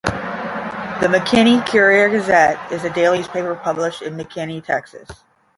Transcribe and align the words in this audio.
The 0.03 1.07
"McKinney 1.09 1.63
Courier-Gazette" 1.67 2.71
is 2.71 2.83
a 2.83 2.89
daily 2.89 3.19
newspaper 3.19 3.53
published 3.53 4.01
in 4.01 4.17
McKinney, 4.17 4.63
Texas, 4.65 5.05
covering 5.05 5.05
Collin 5.05 5.15
County. 5.15 5.19